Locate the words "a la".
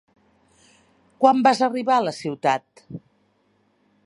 2.01-2.17